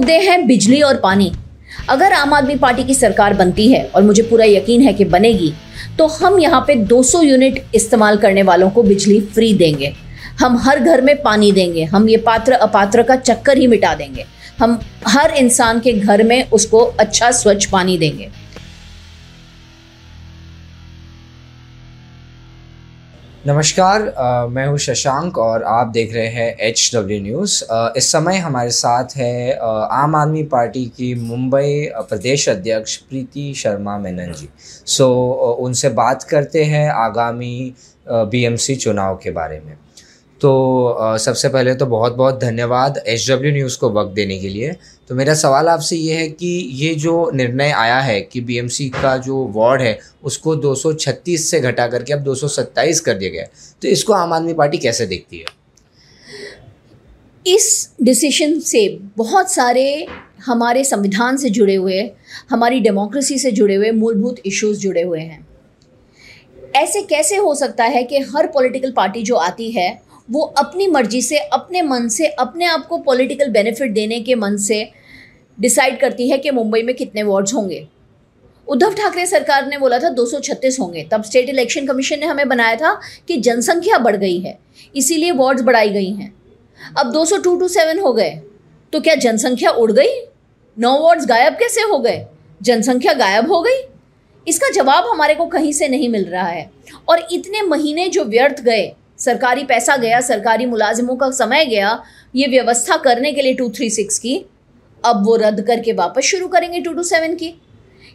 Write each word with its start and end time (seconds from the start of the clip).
मुद्दे 0.00 0.18
हैं 0.18 0.46
बिजली 0.46 0.80
और 0.80 0.96
पानी। 0.96 1.30
अगर 1.88 2.12
आम 2.12 2.32
आदमी 2.34 2.54
पार्टी 2.56 2.84
की 2.84 2.94
सरकार 2.94 3.32
बनती 3.34 3.66
है 3.72 3.82
और 3.86 4.02
मुझे 4.02 4.22
पूरा 4.22 4.44
यकीन 4.44 4.82
है 4.82 4.92
कि 4.92 5.04
बनेगी 5.06 5.52
तो 5.98 6.06
हम 6.06 6.38
यहाँ 6.40 6.60
पे 6.66 6.74
200 6.86 7.22
यूनिट 7.22 7.62
इस्तेमाल 7.74 8.16
करने 8.16 8.42
वालों 8.42 8.68
को 8.70 8.82
बिजली 8.82 9.20
फ्री 9.34 9.52
देंगे। 9.54 9.92
हम 10.40 10.56
हर 10.58 10.78
घर 10.80 11.00
में 11.00 11.14
पानी 11.22 11.50
देंगे, 11.52 11.84
हम 11.84 12.08
ये 12.08 12.16
पात्र 12.18 12.52
अपात्र 12.52 13.02
का 13.02 13.16
चक्कर 13.18 13.58
ही 13.58 13.66
मिटा 13.66 13.94
देंगे। 13.94 14.24
हम 14.60 14.78
हर 15.08 15.34
इंसान 15.34 15.80
के 15.80 15.92
घर 15.92 16.22
में 16.22 16.50
उसको 16.50 16.80
अच्छा 17.00 17.30
स्वच्छ 17.32 17.64
पानी 17.66 17.98
देंगे। 17.98 18.28
नमस्कार 23.46 24.02
आ, 24.08 24.46
मैं 24.46 24.66
हूँ 24.66 24.78
शशांक 24.78 25.38
और 25.38 25.62
आप 25.64 25.86
देख 25.88 26.12
रहे 26.14 26.26
हैं 26.28 26.56
एच 26.60 26.90
डब्ल्यू 26.94 27.20
न्यूज़ 27.22 27.62
इस 27.96 28.10
समय 28.12 28.36
हमारे 28.36 28.70
साथ 28.70 29.16
है 29.16 29.52
आ, 29.52 29.66
आम 29.66 30.16
आदमी 30.16 30.42
पार्टी 30.44 30.84
की 30.96 31.14
मुंबई 31.20 31.88
प्रदेश 32.08 32.48
अध्यक्ष 32.48 32.96
प्रीति 32.98 33.52
शर्मा 33.56 33.96
मेनन 33.98 34.32
जी। 34.32 34.48
सो 34.86 35.08
उनसे 35.60 35.88
बात 35.88 36.22
करते 36.22 36.64
हैं 36.64 36.88
आगामी 36.90 37.74
बीएमसी 38.06 38.76
चुनाव 38.76 39.16
के 39.22 39.30
बारे 39.30 39.60
में। 39.60 39.76
तो 40.40 41.18
सबसे 41.18 41.48
पहले 41.48 41.74
तो 41.74 41.86
बहुत 41.86 42.14
बहुत 42.16 42.38
धन्यवाद 42.40 43.02
एच 43.06 43.30
डब्ल्यू 43.30 43.52
न्यूज़ 43.52 43.78
को 43.78 43.90
वक्त 43.90 44.12
देने 44.14 44.38
के 44.38 44.48
लिए। 44.48 44.72
तो 45.08 45.14
मेरा 45.14 45.34
सवाल 45.34 45.68
आपसे 45.68 45.96
ये 45.96 46.14
है 46.14 46.28
कि 46.28 46.46
ये 46.74 46.94
जो 46.94 47.30
निर्णय 47.34 47.70
आया 47.72 47.98
है 48.00 48.20
कि 48.22 48.40
बीएमसी 48.40 48.88
का 48.90 49.16
जो 49.18 49.44
वार्ड 49.54 49.82
है, 49.82 49.98
उसको 50.24 50.54
236 50.56 51.50
से 51.50 51.60
घटा 51.60 51.86
करके 51.86 52.12
अब 52.12 52.20
227 52.20 53.00
कर 53.00 53.14
दिया 53.14 53.30
गया 53.30 53.44
तो 53.82 53.88
इसको 53.88 54.12
आम 54.12 54.32
आदमी 54.32 54.54
पार्टी 54.54 54.78
कैसे 54.78 55.06
देखती 55.06 55.38
है? 55.38 55.44
इस 57.46 57.90
डिसीशन 58.02 58.58
से 58.60 58.88
बहुत 59.16 59.52
सारे 59.52 60.06
हमारे 60.46 60.84
संविधान 60.84 61.36
से 61.36 61.50
जुड़े 61.50 61.74
हुए, 61.74 62.02
हमारी 62.50 62.80
डेमोक्रेसी 62.80 63.38
से 63.38 63.50
जुड़े 63.52 63.74
हुए 63.74 63.90
मूलभूत 63.92 64.36
इश्यूज़ 64.46 64.80
जुड़े 64.80 65.02
हुए 65.02 65.20
हैं। 65.20 65.46
ऐसे 66.76 67.02
कैसे 67.02 67.36
हो 67.36 67.54
सकता 67.54 67.84
है 67.84 68.02
कि 68.02 68.18
हर 68.28 68.46
पॉलिटिकल 68.46 68.92
पार्टी 68.92 69.22
जो 69.22 69.36
आती 69.36 69.70
है 69.70 69.90
वो 70.30 70.42
अपनी 70.58 70.86
मर्ज़ी 70.86 71.20
से, 71.22 71.38
अपने 71.38 71.82
मन 71.82 72.08
से, 72.08 72.26
अपने 72.26 72.64
आप 72.64 72.86
को 72.86 72.98
पॉलिटिकल 72.98 73.50
बेनिफिट 73.50 73.92
देने 73.92 74.20
के 74.20 74.34
मन 74.34 74.56
से 74.58 74.88
डिसाइड 75.58 76.00
करती 76.00 76.28
है 76.28 76.38
कि 76.38 76.50
मुंबई 76.50 76.82
में 76.82 76.94
कितने 76.96 77.22
वार्ड्स 77.22 77.54
होंगे। 77.54 77.86
उद्धव 78.68 78.94
ठाकरे 78.94 79.26
सरकार 79.26 79.66
ने 79.66 79.78
बोला 79.78 79.98
था 79.98 80.08
236 80.10 80.78
होंगे। 80.80 81.02
तब 81.12 81.22
स्टेट 81.24 81.48
इलेक्शन 81.48 81.86
कमीशन 81.86 82.20
ने 82.20 82.26
हमें 82.26 82.48
बनाया 82.48 82.76
था 82.76 82.92
कि 83.28 83.36
जनसंख्या 83.38 83.98
बढ़ 83.98 84.16
गई 84.16 84.38
है, 84.38 84.58
इसीलिए 84.94 85.30
वार्ड्स 85.32 85.62
बढ़ाई 85.62 85.88
गई 85.88 86.10
हैं। 86.10 86.32
अब 86.98 87.12
202 87.12 88.00
हो 88.00 88.12
गए 88.12 88.30
तो 88.92 89.00
क्या 89.00 89.14
जनसंख्या 89.16 89.70
उड़ 89.72 89.90
गई? 89.92 90.20
नौ 90.76 90.98
वार्ड्स 91.00 91.26
गायब 91.26 91.54
कैसे 91.54 91.80
हो 91.82 91.98
गए? 91.98 92.24
जनसंख्या 92.60 93.12
गायब 93.14 93.52
हो 93.52 93.60
गई? 93.62 93.82
इसका 94.46 94.70
जवाब 94.72 95.04
हमारे 95.06 95.34
को 95.34 95.46
कहीं 95.46 95.72
से 95.72 95.88
नहीं 95.88 96.08
मिल 96.08 96.24
रहा 96.24 96.46
है। 96.46 96.70
और 97.08 97.26
इतने 97.32 97.62
महीने 97.62 98.08
जो 98.08 98.24
व्यर्थ 98.24 98.60
गए 98.62 98.92
सरकारी 99.20 99.64
पैसा 99.64 99.96
गया, 99.96 100.20
सरकारी 100.20 100.66
मुलाजिमों 100.66 101.16
का 101.16 101.30
समय 101.30 101.64
गया, 101.64 102.02
ये 102.34 102.46
व्यवस्था 102.46 102.96
करने 102.96 103.32
के 103.32 103.42
लिए 103.42 103.54
टू 103.54 103.68
थ्री 103.70 103.90
सिक्स 103.90 104.18
की, 104.18 104.36
अब 105.04 105.24
वो 105.26 105.36
रद्द 105.36 105.60
करके 105.66 105.92
वापस 105.92 106.24
शुरू 106.24 106.48
करेंगे 106.48 106.80
टू 106.80 106.92
टू 106.92 107.02
सेवन 107.02 107.34
की। 107.34 107.54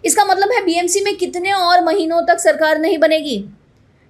इसका 0.05 0.25
मतलब 0.25 0.51
है 0.51 0.63
बीएमसी 0.65 1.01
में 1.01 1.15
कितने 1.17 1.51
और 1.51 1.83
महीनों 1.83 2.21
तक 2.21 2.39
सरकार 2.39 2.79
नहीं 2.79 2.97
बनेगी? 2.97 3.37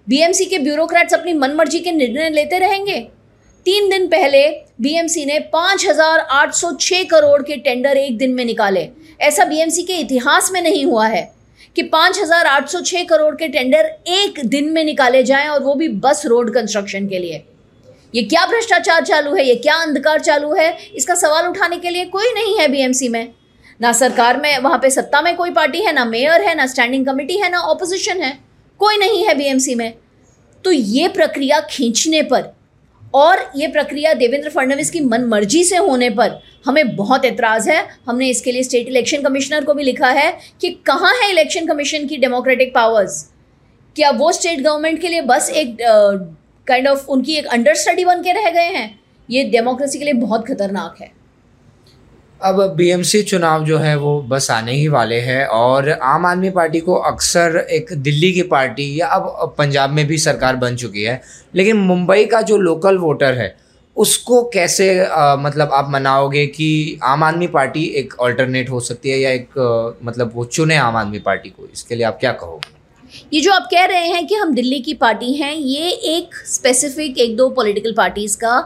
बीएमसी 0.07 0.45
के 0.45 0.57
ब्यूरोक्रेट्स 0.59 1.13
अपनी 1.13 1.33
मनमर्जी 1.33 1.79
के 1.79 1.91
निर्णय 1.91 2.29
लेते 2.29 2.59
रहेंगे। 2.59 2.99
तीन 3.65 3.89
दिन 3.89 4.07
पहले 4.07 4.47
बीएमसी 4.81 5.25
ने 5.25 5.39
पाँच 5.53 5.85
हज़ार 5.87 6.19
आठ 6.19 6.53
सौ 6.53 6.71
छह 6.71 7.03
करोड़ 7.03 7.41
के 7.41 7.55
टेंडर 7.57 7.97
एक 7.97 8.17
दिन 8.17 8.33
में 8.33 8.43
निकाले। 8.45 8.89
ऐसा 9.21 9.45
बीएमसी 9.45 9.83
के 9.83 9.93
इतिहास 9.93 10.51
में 10.51 10.61
नहीं 10.61 10.85
हुआ 10.85 11.07
है। 11.07 11.34
कि 11.75 11.83
पाँच 11.83 12.19
हज़ार 12.19 12.45
आठ 12.45 12.69
सौ 12.69 12.81
छः 12.81 13.03
करोड़ 13.03 13.33
के 13.35 13.47
टेंडर 13.47 13.85
एक 14.07 14.39
दिन 14.45 14.69
में 14.69 14.83
निकाले 14.83 15.23
जाएँ 15.23 15.47
और 15.47 15.63
वो 15.63 15.75
भी 15.75 15.87
बस 15.87 16.25
रोड 16.25 16.53
कंस्ट्रक्शन 16.53 17.07
के 17.07 17.19
लिए। 17.19 17.43
ये 18.13 18.23
क्या 18.23 18.45
भ्रष्टाचार 18.45 19.05
चालू 19.05 19.35
है? 19.35 19.47
ये 19.47 19.55
क्या 19.55 19.75
अंधकार 19.75 20.19
चालू 20.19 20.53
है? 20.53 20.77
इसका 20.95 21.15
सवाल 21.15 21.47
उठाने 21.47 21.79
के 21.79 21.89
लिए 21.89 22.05
कोई 22.05 22.33
नहीं 22.33 22.57
है 22.59 22.67
बीएमसी 22.67 23.09
में। 23.09 23.33
ना 23.81 23.91
सरकार 23.91 24.37
में, 24.37 24.57
वहाँ 24.59 24.77
पे 24.77 24.89
सत्ता 24.89 25.21
में 25.21 25.35
कोई 25.35 25.51
पार्टी 25.51 25.81
है, 25.81 25.93
ना 25.93 26.05
मेयर 26.05 26.41
है, 26.41 26.55
ना 26.55 26.67
स्टैंडिंग 26.67 27.05
कमेटी 27.05 27.37
है, 27.37 27.49
ना 27.51 27.59
ऑपोजिशन 27.59 28.21
है। 28.21 28.37
कोई 28.79 28.97
नहीं 28.97 29.25
है 29.25 29.35
बीएमसी 29.35 29.75
में। 29.75 29.93
तो 30.65 30.71
ये 30.71 31.07
प्रक्रिया 31.07 31.59
खींचने 31.59 32.21
पर 32.23 32.54
और 33.15 33.51
ये 33.55 33.67
प्रक्रिया 33.67 34.13
देवेंद्र 34.13 34.49
फडणवीस 34.49 34.91
की 34.91 34.99
मनमर्जी 34.99 35.63
से 35.63 35.77
होने 35.77 36.09
पर 36.09 36.39
हमें 36.65 36.95
बहुत 36.95 37.25
एतराज़ 37.25 37.69
है। 37.69 37.87
हमने 38.07 38.29
इसके 38.29 38.51
लिए 38.51 38.63
स्टेट 38.63 38.87
इलेक्शन 38.87 39.21
कमिश्नर 39.21 39.65
को 39.65 39.73
भी 39.73 39.83
लिखा 39.83 40.09
है 40.09 40.37
कि 40.61 40.69
कहाँ 40.69 41.13
है 41.13 41.29
इलेक्शन 41.31 41.65
कमीशन 41.65 42.07
की 42.07 42.17
डेमोक्रेटिक 42.17 42.73
पावर्स? 42.75 43.29
क्या 43.95 44.09
वो 44.11 44.31
स्टेट 44.31 44.59
गवर्नमेंट 44.59 45.01
के 45.01 45.07
लिए 45.07 45.21
बस 45.21 45.49
एक 45.49 45.77
kind 46.67 46.87
uh, 46.87 46.93
of 46.93 46.97
kind 46.97 47.03
of, 47.03 47.09
उनकी 47.09 47.35
एक 47.35 47.45
अंडरस्टडी 47.45 48.05
बन 48.05 48.21
के 48.21 48.31
रह 48.31 48.49
गए 48.49 48.69
हैं? 48.69 48.99
ये 49.29 49.43
डेमोक्रेसी 49.43 49.99
के 49.99 50.05
लिए 50.05 50.13
बहुत 50.13 50.47
खतरनाक 50.47 50.95
है। 51.01 51.11
अब 52.41 52.59
बीएमसी 52.77 53.21
चुनाव 53.21 53.63
जो 53.65 53.77
है 53.77 53.95
वो 53.97 54.21
बस 54.21 54.49
आने 54.51 54.71
ही 54.71 54.87
वाले 54.87 55.19
हैं 55.19 55.45
और 55.47 55.89
आम 55.89 56.25
आदमी 56.25 56.49
पार्टी 56.49 56.79
को 56.79 56.95
अक्सर 57.01 57.57
एक 57.71 57.93
दिल्ली 57.93 58.31
की 58.31 58.41
पार्टी 58.43 58.99
या 58.99 59.07
अब 59.07 59.55
पंजाब 59.57 59.89
में 59.89 60.05
भी 60.07 60.17
सरकार 60.17 60.55
बन 60.55 60.75
चुकी 60.75 61.03
है 61.03 61.21
लेकिन 61.55 61.77
मुंबई 61.77 62.25
का 62.25 62.41
जो 62.41 62.57
लोकल 62.57 62.97
वोटर 62.97 63.33
है 63.33 63.55
उसको 63.97 64.41
कैसे 64.43 65.05
आ, 65.05 65.35
मतलब 65.35 65.69
आप 65.73 65.89
मनाओगे 65.89 66.45
कि 66.47 66.99
आम 67.03 67.23
आदमी 67.23 67.47
पार्टी 67.47 67.83
एक 67.95 68.13
ऑल्टरनेट 68.19 68.69
हो 68.69 68.79
सकती 68.79 69.09
है 69.09 69.19
या 69.19 69.31
एक 69.31 69.57
आ, 69.59 70.05
मतलब 70.05 70.31
वो 70.35 70.45
चुने 70.45 70.77
आम 70.77 70.95
आदमी 70.95 71.19
पार्टी 71.19 71.49
को? 71.49 71.67
इसके 71.73 71.95
लिए 71.95 72.05
आप 72.05 72.17
क्या 72.19 72.31
कहोगे? 72.31 72.73
ये 73.33 73.41
जो 73.41 73.51
आप 73.51 73.67
कह 73.71 73.85
रहे 73.85 74.07
हैं 74.07 74.25
कि 74.27 74.35
हम 74.35 74.53
दिल्ली 74.55 74.79
की 74.79 74.93
पार्टी 74.93 75.33
हैं 75.33 75.53
ये 75.53 75.89
एक 76.17 76.35
स्पेसिफिक 76.47 77.17
एक 77.17 77.35
दो 77.37 77.49
पॉलिटिकल 77.49 77.93
पार्टीज़ 77.97 78.37
का 78.37 78.59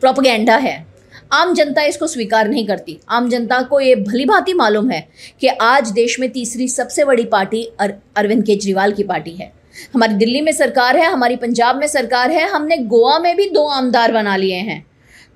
प्रोपोगेंडा 0.00 0.56
है। 0.56 0.95
आम 1.32 1.54
जनता 1.54 1.82
इसको 1.82 2.06
स्वीकार 2.06 2.48
नहीं 2.48 2.66
करती। 2.66 2.98
आम 3.08 3.28
जनता 3.28 3.60
को 3.62 3.80
ये 3.80 3.94
भली 3.96 4.24
भांति 4.24 4.52
मालूम 4.52 4.90
है 4.90 5.06
कि 5.40 5.48
आज 5.48 5.90
देश 5.90 6.18
में 6.20 6.28
तीसरी 6.30 6.68
सबसे 6.68 7.04
बड़ी 7.04 7.24
पार्टी 7.24 7.62
अर, 7.80 7.94
अरविंद 8.16 8.44
केजरीवाल 8.44 8.92
की 8.92 9.02
पार्टी 9.02 9.30
है। 9.30 9.52
हमारी 9.94 10.14
दिल्ली 10.14 10.40
में 10.40 10.52
सरकार 10.52 10.96
है 10.96 11.06
हमारी 11.06 11.36
पंजाब 11.36 11.76
में 11.76 11.86
सरकार 11.86 12.30
है 12.30 12.48
हमने 12.48 12.76
गोवा 12.76 13.18
में 13.18 13.34
भी 13.36 13.48
दो 13.50 13.66
आमदार 13.68 14.12
बना 14.12 14.36
लिए 14.36 14.56
हैं। 14.60 14.84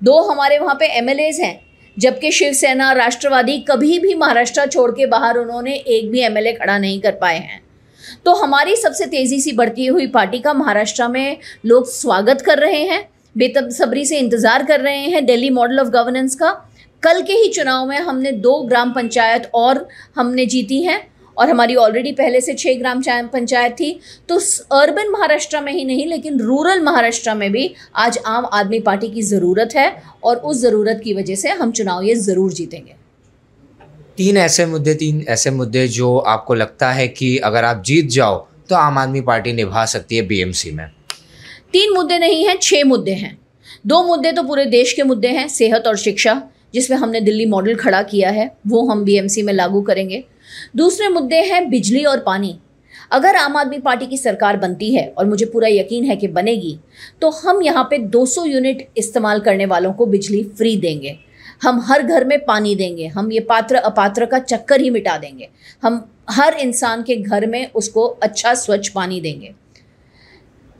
दो 0.01 0.21
हमारे 0.21 0.59
वहाँ 0.59 0.75
पे 0.75 0.87
एम 0.87 1.09
हैं 1.09 1.59
जबकि 1.97 2.31
शिवसेना 2.31 2.91
राष्ट्रवादी 2.91 3.57
कभी 3.59 3.99
भी 3.99 4.13
महाराष्ट्र 4.15 4.65
छोड़ 4.65 4.91
के 4.91 5.05
बाहर 5.05 5.37
उन्होंने 5.37 5.73
एक 5.75 6.09
भी 6.11 6.19
एमएलए 6.19 6.53
खड़ा 6.53 6.77
नहीं 6.77 6.99
कर 7.01 7.11
पाए 7.11 7.37
हैं। 7.37 7.61
तो 8.25 8.33
हमारी 8.35 8.75
सबसे 8.75 9.05
तेज़ी 9.05 9.39
सी 9.41 9.51
बढ़ती 9.51 9.85
हुई 9.85 10.07
पार्टी 10.07 10.39
का 10.39 10.53
महाराष्ट्र 10.53 11.07
में 11.07 11.37
लोग 11.65 11.89
स्वागत 11.89 12.41
कर 12.41 12.59
रहे 12.59 12.83
हैं। 12.83 13.03
बेतबसब्री 13.35 14.05
से 14.05 14.17
इंतज़ार 14.19 14.63
कर 14.65 14.79
रहे 14.79 15.05
हैं 15.05 15.25
दिल्ली 15.25 15.49
मॉडल 15.51 15.79
ऑफ़ 15.79 15.89
गवर्नेंस 15.89 16.35
का। 16.35 16.51
कल 17.03 17.21
के 17.21 17.33
ही 17.33 17.47
चुनाव 17.49 17.85
में 17.87 17.97
हमने 17.99 18.31
दो 18.31 18.57
ग्राम 18.63 18.91
पंचायत 18.93 19.49
और 19.55 19.87
हमने 20.15 20.45
जीती 20.47 20.81
हैं 20.83 20.99
और 21.37 21.49
हमारी 21.49 21.75
ऑलरेडी 21.77 22.11
पहले 22.11 22.41
से 22.41 22.53
छः 22.53 22.77
ग्राम 22.79 23.01
पंचायत 23.29 23.73
थी। 23.73 23.99
तो 24.29 24.39
अर्बन 24.73 25.09
महाराष्ट्र 25.11 25.61
में 25.61 25.71
ही 25.73 25.85
नहीं, 25.85 26.05
लेकिन 26.07 26.39
रूरल 26.39 26.81
महाराष्ट्र 26.81 27.33
में 27.35 27.51
भी 27.51 27.73
आज 27.97 28.19
आम 28.27 28.49
आदमी 28.53 28.79
पार्टी 28.81 29.09
की 29.09 29.21
ज़रूरत 29.23 29.75
है 29.75 29.91
और 30.23 30.37
उस 30.37 30.61
ज़रूरत 30.61 31.01
की 31.03 31.13
वजह 31.13 31.35
से 31.35 31.49
हम 31.51 31.71
चुनाव 31.71 32.03
ये 32.03 32.15
ज़रूर 32.17 32.53
जीतेंगे। 32.53 32.95
तीन 34.17 34.37
ऐसे 34.37 34.65
मुद्दे, 34.65 34.93
तीन 34.95 35.25
ऐसे 35.29 35.51
मुद्दे 35.51 35.87
जो 35.89 36.17
आपको 36.19 36.53
लगता 36.55 36.91
है 36.91 37.07
कि 37.09 37.37
अगर 37.39 37.65
आप 37.65 37.83
जीत 37.85 38.09
जाओ 38.11 38.47
तो 38.69 38.75
आम 38.77 38.97
आदमी 38.97 39.21
पार्टी 39.23 39.53
निभा 39.53 39.85
सकती 39.87 40.15
है 40.15 40.21
बीएमसी 40.27 40.71
में। 40.71 40.85
तीन 41.73 41.93
मुद्दे 41.93 42.17
नहीं 42.19 42.45
हैं 42.47 42.57
छः 42.61 42.83
मुद्दे 42.83 43.11
हैं। 43.11 43.37
दो 43.87 44.01
मुद्दे 44.03 44.31
तो 44.31 44.43
पूरे 44.43 44.65
देश 44.65 44.93
के 44.93 45.03
मुद्दे 45.03 45.27
हैं, 45.27 45.47
सेहत 45.47 45.87
और 45.87 45.97
शिक्षा, 45.97 46.41
जिसमें 46.73 46.97
हमने 46.97 47.21
दिल्ली 47.21 47.45
मॉडल 47.45 47.75
खड़ा 47.75 48.01
किया 48.03 48.29
है, 48.29 48.49
वो 48.67 48.85
हम 48.87 49.03
बीएमसी 49.03 49.41
में 49.41 49.53
लागू 49.53 49.81
करेंगे। 49.81 50.23
दूसरे 50.75 51.07
मुद्दे 51.09 51.39
हैं 51.43 51.69
बिजली 51.69 52.03
और 52.05 52.19
पानी। 52.19 52.55
अगर 53.11 53.35
आम 53.35 53.55
आदमी 53.57 53.77
पार्टी 53.79 54.05
की 54.05 54.17
सरकार 54.17 54.57
बनती 54.57 54.93
है 54.95 55.07
और 55.17 55.25
मुझे 55.25 55.45
पूरा 55.45 55.67
यकीन 55.67 56.05
है 56.05 56.15
कि 56.15 56.27
बनेगी 56.27 56.77
तो 57.21 57.29
हम 57.29 57.61
यहाँ 57.61 57.83
पे 57.83 57.97
200 58.07 58.45
यूनिट 58.45 58.87
इस्तेमाल 58.97 59.39
करने 59.39 59.65
वालों 59.65 59.93
को 59.93 60.05
बिजली 60.05 60.43
फ्री 60.57 60.75
देंगे। 60.77 61.17
हम 61.61 61.81
हर 61.81 62.03
घर 62.03 62.25
में 62.25 62.37
पानी 62.45 62.75
देंगे, 62.75 63.07
हम 63.07 63.31
ये 63.31 63.39
पात्र 63.39 63.75
अपात्र 63.75 64.25
का 64.25 64.39
चक्कर 64.39 64.81
ही 64.81 64.89
मिटा 64.89 65.17
देंगे। 65.17 65.49
हम 65.83 66.05
हर 66.29 66.53
इंसान 66.53 67.03
के 67.03 67.15
घर 67.15 67.45
में 67.45 67.71
उसको 67.71 68.05
अच्छा 68.05 68.53
स्वच्छ 68.55 68.87
पानी 68.89 69.21
देंगे। 69.21 69.53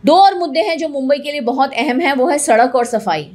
दो 0.03 0.13
और 0.15 0.33
मुद्दे 0.35 0.59
हैं 0.59 0.77
जो 0.77 0.87
मुंबई 0.89 1.17
के 1.17 1.31
लिए 1.31 1.41
बहुत 1.41 1.73
अहम 1.73 1.99
हैं, 1.99 2.13
वो 2.13 2.27
है 2.29 2.37
सड़क 2.39 2.75
और 2.75 2.85
सफ़ाई। 2.85 3.29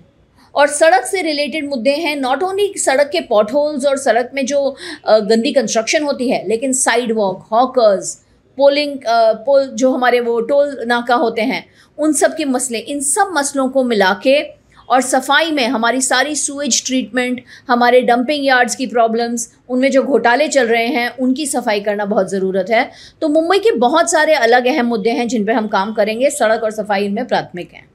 और 0.55 0.69
सड़क 0.69 1.05
से 1.07 1.23
रिलेटेड 1.23 1.69
मुद्दे 1.71 1.95
हैं 1.95 2.15
नॉट 2.17 2.43
ओनली 2.43 2.73
सड़क 2.79 3.09
के 3.13 3.21
पॉट 3.23 3.53
होल्स 3.53 3.85
और 3.87 3.97
सड़क 3.99 4.31
में 4.35 4.45
जो 4.47 4.77
गंदी 5.07 5.53
कंस्ट्रक्शन 5.53 6.03
होती 6.03 6.29
है, 6.31 6.47
लेकिन 6.49 6.73
side 6.75 7.13
walk 7.13 7.47
hawkers 7.53 8.15
polling 8.59 8.99
pole 9.07 9.67
जो 9.75 9.91
हमारे 9.93 10.21
वो 10.21 10.41
टोल 10.43 10.77
नाका 10.87 11.15
होते 11.15 11.43
हैं, 11.43 11.65
उन 11.99 12.13
सब 12.13 12.37
के 12.37 12.45
मसले, 12.45 12.79
इन 12.79 13.01
सब 13.03 13.33
मसलों 13.33 13.69
को 13.69 13.85
मिला 13.85 14.13
के 14.23 14.41
और 14.89 15.01
सफ़ाई 15.03 15.51
में 15.51 15.67
हमारी 15.69 16.01
सारी 16.03 16.35
सूएज 16.37 16.85
ट्रीटमेंट 16.87 17.43
हमारे 17.69 18.01
डंपिंग 18.03 18.47
यार्ड्स 18.47 18.75
की 18.75 18.87
प्रॉब्लम्स 18.87 19.49
उनमें 19.69 19.91
जो 19.91 20.03
घोटाले 20.03 20.49
चल 20.49 20.67
रहे 20.67 20.87
हैं 20.89 21.09
उनकी 21.19 21.47
सफ़ाई 21.47 21.81
करना 21.81 22.05
बहुत 22.05 22.31
ज़रूरत 22.31 22.71
है। 22.71 22.91
तो 23.21 23.29
मुंबई 23.31 23.59
के 23.59 23.71
बहुत 23.79 24.11
सारे 24.11 24.35
अलग 24.37 24.67
अहम 24.67 24.87
मुद्दे 24.87 25.11
हैं 25.11 25.29
जिन 25.29 25.45
पर 25.45 25.53
हम 25.53 25.67
काम 25.69 25.93
करेंगे। 25.95 26.31
सड़क 26.31 26.63
और 26.63 26.71
सफ़ाई 26.73 27.05
इनमें 27.05 27.27
प्राथमिक 27.27 27.73
हैं। 27.75 27.87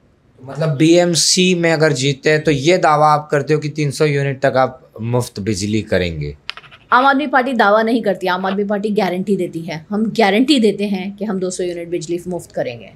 मतलब 0.41 0.69
बीएमसी 0.77 1.53
में 1.55 1.71
अगर 1.71 1.93
जीतते 1.93 2.29
हैं 2.29 2.43
तो 2.43 2.51
ये 2.51 2.77
दावा 2.79 3.07
आप 3.07 3.27
करते 3.31 3.53
हो 3.53 3.59
कि 3.59 3.69
300 3.71 4.05
यूनिट 4.05 4.41
तक 4.41 4.53
आप 4.57 4.79
मुफ़्त 5.01 5.39
बिजली 5.39 5.81
करेंगे। 5.83 6.35
आम 6.91 7.05
आदमी 7.05 7.27
पार्टी 7.27 7.53
दावा 7.53 7.81
नहीं 7.83 8.01
करती। 8.03 8.27
आम 8.27 8.45
आदमी 8.45 8.63
पार्टी 8.63 8.89
गारंटी 8.91 9.35
देती 9.37 9.61
है। 9.61 9.85
हम 9.89 10.05
गारंटी 10.17 10.59
देते 10.59 10.87
हैं 10.87 11.15
कि 11.15 11.25
हम 11.25 11.39
200 11.39 11.63
यूनिट 11.63 11.89
बिजली 11.89 12.19
मुफ़्त 12.27 12.51
करेंगे। 12.51 12.91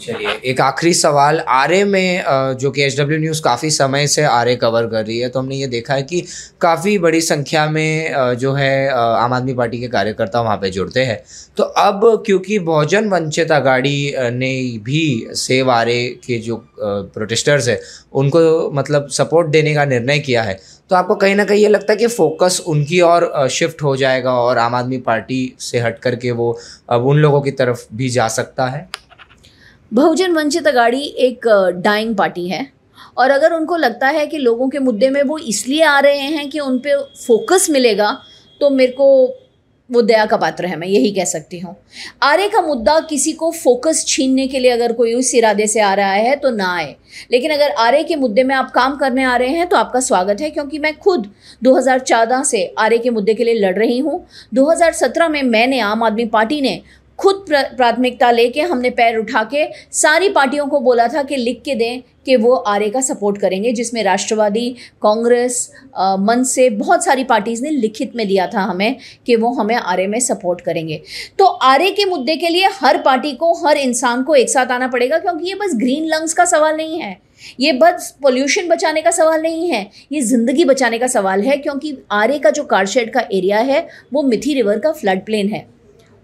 चलिए, 0.00 0.30
एक 0.44 0.60
आखिरी 0.60 0.92
सवाल। 0.94 1.38
आरे 1.40 1.82
में 1.84 2.24
जो 2.58 2.70
कि 2.70 2.82
एच 2.82 2.98
डब्ल्यू 3.00 3.18
न्यूज़ 3.20 3.42
काफ़ी 3.42 3.70
समय 3.70 4.06
से 4.06 4.22
आरे 4.24 4.54
कवर 4.56 4.86
कर 4.86 5.04
रही 5.04 5.18
है 5.18 5.28
तो 5.28 5.40
हमने 5.40 5.56
ये 5.56 5.66
देखा 5.68 5.94
है 5.94 6.02
कि 6.02 6.20
काफ़ी 6.60 6.96
बड़ी 6.98 7.20
संख्या 7.20 7.66
में 7.68 8.34
जो 8.38 8.52
है 8.52 8.88
आम 8.90 9.32
आदमी 9.32 9.54
पार्टी 9.54 9.80
के 9.80 9.88
कार्यकर्ता 9.88 10.40
वहाँ 10.40 10.56
पे 10.56 10.70
जुड़ते 10.70 11.04
हैं। 11.04 11.20
तो 11.56 11.62
अब 11.62 12.22
क्योंकि 12.26 12.58
बहुजन 12.60 13.08
वंचित 13.08 13.52
अगाड़ी 13.52 14.14
ने 14.32 14.52
भी 14.84 15.26
सेव 15.36 15.70
आर 15.70 15.88
के 16.24 16.38
जो 16.38 16.56
प्रोटेस्टर्स 16.78 17.68
है, 17.68 17.80
उनको 18.12 18.70
मतलब 18.70 19.08
सपोर्ट 19.10 19.48
देने 19.48 19.74
का 19.74 19.84
निर्णय 19.86 20.18
किया 20.20 20.42
है 20.42 20.58
तो 20.90 20.96
आपको 20.96 21.14
कहीं 21.16 21.34
ना 21.36 21.44
कहीं 21.44 21.62
ये 21.62 21.68
लगता 21.68 21.92
है 21.92 21.96
कि 21.96 22.06
फोकस 22.06 22.60
उनकी 22.66 23.00
और 23.02 23.48
शिफ्ट 23.50 23.82
हो 23.82 23.94
जाएगा 23.96 24.32
और 24.34 24.58
आम 24.58 24.74
आदमी 24.74 24.98
पार्टी 25.00 25.52
से 25.60 25.80
हट 25.80 25.98
करके 25.98 26.30
वो 26.32 26.58
अब 26.90 27.06
उन 27.06 27.18
लोगों 27.18 27.40
की 27.40 27.50
तरफ़ 27.52 27.84
भी 27.94 28.08
जा 28.08 28.26
सकता 28.30 28.66
है? 28.66 28.88
बहुजन 29.92 30.32
वंचित 30.32 30.66
अगाड़ी 30.66 31.02
एक 31.20 31.46
डाइंग 31.76 32.14
पार्टी 32.16 32.48
है। 32.48 32.66
और 33.18 33.30
अगर 33.30 33.52
उनको 33.52 33.76
लगता 33.76 34.08
है 34.08 34.26
कि 34.26 34.38
लोगों 34.38 34.68
के 34.68 34.78
मुद्दे 34.78 35.08
में 35.10 35.22
वो 35.22 35.38
इसलिए 35.38 35.82
आ 35.84 35.98
रहे 36.00 36.18
हैं 36.18 36.48
कि 36.50 36.60
उन 36.60 36.78
पर 36.78 37.02
फोकस 37.18 37.66
मिलेगा 37.70 38.16
तो 38.60 38.70
मेरे 38.70 38.92
को 38.92 39.36
वो 39.90 40.00
दया 40.02 40.24
का 40.26 40.36
पात्र 40.36 40.66
है, 40.66 40.76
मैं 40.76 40.88
यही 40.88 41.10
कह 41.10 41.24
सकती 41.24 41.58
हूँ। 41.58 41.74
आर्य 42.22 42.48
का 42.48 42.60
मुद्दा 42.62 42.98
किसी 43.00 43.32
को 43.32 43.50
फोकस 43.52 44.04
छीनने 44.08 44.46
के 44.48 44.58
लिए 44.58 44.70
अगर 44.70 44.92
कोई 44.92 45.14
उस 45.14 45.34
इरादे 45.34 45.66
से 45.66 45.80
आ 45.80 45.92
रहा 45.94 46.12
है 46.12 46.36
तो 46.36 46.50
ना 46.50 46.70
आए। 46.74 46.94
लेकिन 47.32 47.50
अगर 47.50 47.70
आर्य 47.78 48.02
के 48.02 48.16
मुद्दे 48.16 48.44
में 48.44 48.54
आप 48.54 48.70
काम 48.70 48.96
करने 48.96 49.24
आ 49.24 49.34
रहे 49.36 49.48
हैं 49.48 49.66
तो 49.68 49.76
आपका 49.76 50.00
स्वागत 50.00 50.40
है, 50.40 50.50
क्योंकि 50.50 50.78
मैं 50.78 50.96
खुद 50.98 51.26
2014 51.62 52.44
से 52.44 52.64
आर्य 52.78 52.98
के 52.98 53.10
मुद्दे 53.10 53.34
के 53.34 53.44
लिए 53.44 53.54
लड़ 53.56 53.74
रही 53.78 53.98
हूँ। 53.98 54.24
2017 54.54 55.28
में 55.28 55.42
मैंने 55.44 55.80
आम 55.80 56.02
आदमी 56.02 56.24
पार्टी 56.28 56.60
ने 56.60 56.80
खुद 57.20 57.44
प्राथमिकता 57.48 58.30
लेके 58.30 58.60
हमने 58.62 58.90
पैर 58.92 59.16
उठा 59.16 59.42
के 59.44 59.66
सारी 59.92 60.28
पार्टियों 60.30 60.66
को 60.66 60.80
बोला 60.80 61.06
था 61.08 61.22
कि 61.22 61.36
लिख 61.36 61.60
के 61.64 61.74
दें 61.74 62.02
कि 62.26 62.36
वो 62.36 62.54
आर्य 62.54 62.88
का 62.90 63.00
सपोर्ट 63.00 63.38
करेंगे, 63.38 63.72
जिसमें 63.72 64.02
राष्ट्रवादी, 64.04 64.68
कांग्रेस 65.02 65.70
मन 66.20 66.42
से 66.44 66.68
बहुत 66.72 67.04
सारी 67.04 67.24
पार्टीज़ 67.24 67.62
ने 67.62 67.70
लिखित 67.70 68.16
में 68.16 68.26
दिया 68.28 68.46
था 68.46 68.62
हमें 68.62 68.96
कि 69.26 69.36
वो 69.36 69.52
हमें 69.52 69.74
आर्य 69.74 70.06
में 70.06 70.18
सपोर्ट 70.20 70.60
करेंगे। 70.60 71.00
तो 71.38 71.44
आर्य 71.44 71.90
के 71.90 72.04
मुद्दे 72.04 72.36
के 72.36 72.48
लिए 72.48 72.68
हर 72.74 72.98
पार्टी 72.98 73.32
को, 73.32 73.52
हर 73.58 73.76
इंसान 73.78 74.22
को 74.22 74.34
एक 74.34 74.50
साथ 74.50 74.70
आना 74.70 74.88
पड़ेगा, 74.88 75.18
क्योंकि 75.18 75.48
ये 75.48 75.54
बस 75.56 75.74
ग्रीन 75.76 76.06
लंग्स 76.06 76.34
का 76.34 76.44
सवाल 76.46 76.76
नहीं 76.76 77.00
है। 77.00 77.16
ये 77.60 77.72
बस 77.74 78.14
पोल्यूशन 78.22 78.68
बचाने 78.68 79.02
का 79.02 79.10
सवाल 79.10 79.42
नहीं 79.42 79.68
है, 79.70 79.88
ये 80.12 80.20
ज़िंदगी 80.22 80.64
बचाने 80.64 80.98
का 80.98 81.06
सवाल 81.08 81.42
है, 81.42 81.56
क्योंकि 81.56 81.96
आर्य 82.12 82.38
का 82.38 82.50
जो 82.50 82.64
कारशेड 82.66 83.12
का 83.12 83.20
एरिया 83.32 83.58
है, 83.60 83.86
वो 84.12 84.22
मिथी 84.22 84.54
रिवर 84.54 84.78
का 84.78 84.92
फ्लड 84.92 85.24
प्लेन 85.24 85.48
है। 85.48 85.66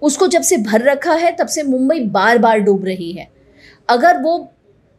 उसको 0.06 0.26
जब 0.28 0.42
से 0.42 0.56
भर 0.58 0.82
रखा 0.84 1.14
है, 1.14 1.30
तब 1.32 1.46
से 1.48 1.62
मुंबई 1.64 2.00
बार 2.10 2.38
बार 2.38 2.58
डूब 2.60 2.84
रही 2.84 3.12
है। 3.12 3.28
अगर 3.88 4.22
वो 4.22 4.36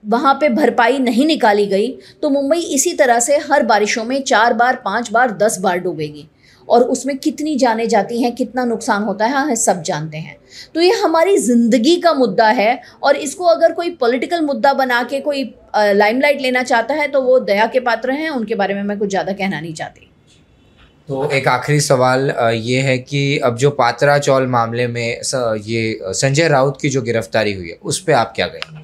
वहाँ 0.03 0.33
पे 0.33 0.49
भरपाई 0.51 0.99
नहीं 0.99 1.25
निकाली 1.27 1.65
गई 1.67 1.87
तो 2.21 2.29
मुंबई 2.29 2.59
इसी 2.71 2.93
तरह 2.95 3.19
से 3.19 3.37
हर 3.43 3.63
बारिशों 3.65 4.03
में 4.05 4.21
चार 4.23 4.53
बार, 4.55 4.75
पाँच 4.85 5.11
बार, 5.11 5.31
दस 5.33 5.57
बार 5.59 5.79
डूबेगी। 5.79 6.27
और 6.67 6.83
उसमें 6.85 7.17
कितनी 7.17 7.55
जाने 7.57 7.85
जाती 7.87 8.21
हैं, 8.21 8.33
कितना 8.35 8.63
नुकसान 8.65 9.03
होता 9.03 9.25
है 9.25 9.33
हम 9.33 9.53
सब 9.55 9.81
जानते 9.83 10.17
हैं। 10.17 10.35
तो 10.75 10.81
ये 10.81 10.91
हमारी 10.93 11.37
ज़िंदगी 11.39 11.95
का 11.97 12.13
मुद्दा 12.13 12.47
है, 12.49 12.81
और 13.03 13.15
इसको 13.17 13.45
अगर 13.45 13.73
कोई 13.73 13.89
पॉलिटिकल 13.97 14.41
मुद्दा 14.43 14.73
बना 14.75 15.01
के 15.03 15.19
कोई 15.21 15.43
लाइमलाइट 15.75 16.41
लेना 16.41 16.63
चाहता 16.63 16.93
है 16.93 17.07
तो 17.07 17.21
वो 17.21 17.39
दया 17.41 17.65
के 17.67 17.79
पात्र 17.81 18.11
हैं, 18.11 18.29
उनके 18.29 18.55
बारे 18.55 18.73
में 18.73 18.83
मैं 18.83 18.97
कुछ 18.99 19.09
ज़्यादा 19.09 19.33
कहना 19.33 19.59
नहीं 19.59 19.73
चाहती। 19.73 20.09
तो 21.09 21.29
एक 21.31 21.47
आखिरी 21.47 21.79
सवाल 21.79 22.29
ये 22.53 22.79
है 22.81 22.97
कि 22.99 23.37
अब 23.39 23.57
जो 23.57 23.69
पात्रा 23.71 24.17
चौल 24.19 24.47
मामले 24.47 24.87
में 24.87 25.19
ये 25.65 25.99
संजय 26.03 26.47
राउत 26.47 26.77
की 26.81 26.89
जो 26.89 27.01
गिरफ्तारी 27.01 27.53
हुई 27.53 27.69
है, 27.69 27.77
उस 27.83 27.99
पर 27.99 28.13
आप 28.13 28.33
क्या 28.35 28.47
कहेंगे? 28.47 28.83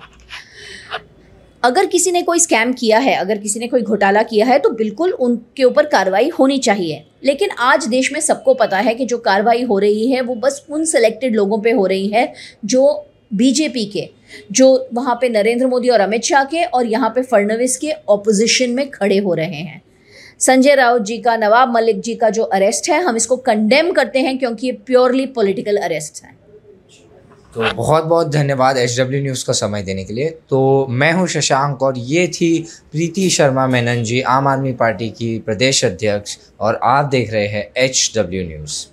अगर 1.64 1.86
किसी 1.86 2.12
ने 2.12 2.22
कोई 2.22 2.40
स्कैम 2.40 2.74
किया 2.74 3.00
है, 3.00 3.16
अगर 3.16 3.38
किसी 3.38 3.60
ने 3.60 3.68
कोई 3.68 3.82
घोटाला 3.82 4.24
किया 4.24 4.46
है 4.46 4.60
तो 4.60 4.70
बिल्कुल 4.72 5.12
उनके 5.12 5.64
ऊपर 5.64 5.86
कार्रवाई 5.88 6.30
होनी 6.30 6.58
चाहिए। 6.60 7.04
लेकिन 7.24 7.50
आज 7.62 7.88
देश 7.88 8.12
में 8.14 8.20
सबको 8.22 8.54
पता 8.54 8.78
है 8.78 8.96
कि 8.96 9.06
जो 9.06 9.18
कार्रवाई 9.20 9.64
हो 9.64 9.80
रही 9.80 10.12
है, 10.12 10.22
वो 10.22 10.36
बस 10.38 10.66
उन 10.70 10.86
सेलेक्टेड 10.86 11.36
लोगों 11.36 11.62
पे 11.62 11.72
हो 11.72 11.86
रही 11.86 12.08
है, 12.08 12.34
जो 12.66 13.06
बीजेपी 13.34 13.86
के, 13.86 14.10
जो 14.52 14.88
वहाँ 14.94 15.18
पे 15.22 15.30
नरेंद्र 15.30 15.68
मोदी 15.68 15.90
और 15.90 16.00
अमित 16.02 16.24
शाह 16.24 16.44
के 16.46 16.64
और 16.64 16.86
यहाँ 16.86 17.10
पे 17.10 17.22
फडणवीस 17.24 17.78
के 17.78 17.92
ऑपोजिशन 18.10 18.70
में 18.70 18.90
खड़े 18.92 19.18
हो 19.18 19.34
रहे 19.34 19.56
हैं। 19.56 19.82
संजय 20.44 20.76
राउत 20.76 21.02
जी 21.02 21.18
का, 21.18 21.36
नवाब 21.38 21.72
मलिक 21.72 22.00
जी 22.02 22.14
का 22.16 22.30
जो 22.30 22.44
अरेस्ट 22.46 22.90
है, 22.90 23.02
हम 23.04 23.16
इसको 23.16 23.36
कंडेम 23.42 23.92
करते 23.92 24.20
हैं 24.20 24.38
क्योंकि 24.40 24.68
ये 24.68 24.74
प्योरली 24.88 25.26
पॉलिटिकल 25.36 25.78
अरेस्ट 25.80 26.24
है। 26.24 26.32
तो 27.54 27.72
बहुत 27.76 28.04
बहुत 28.04 28.32
धन्यवाद 28.32 28.78
एच 28.78 29.00
डब्ल्यू 29.00 29.22
न्यूज़ 29.22 29.46
का 29.46 29.54
समय 29.54 29.84
देने 29.84 30.04
के 30.04 30.14
लिए। 30.14 30.30
तो 30.50 30.88
मैं 30.92 31.12
हूँ 31.14 31.28
शशांक 31.28 31.84
और 31.84 31.98
ये 31.98 32.28
थी 32.30 32.58
प्रीति 32.92 33.30
शर्मा 33.30 33.68
मेनन 33.68 34.04
जी, 34.04 34.22
आम 34.22 34.48
आदमी 34.48 34.74
पार्टी 34.74 35.10
की 35.12 35.38
प्रदेश 35.40 35.84
अध्यक्ष 35.86 36.38
और 36.60 36.80
आप 36.84 37.06
देख 37.06 37.32
रहे 37.34 37.48
हैं 37.48 37.70
एच 37.78 38.12
डब्ल्यू 38.18 38.48
न्यूज़ 38.48 38.86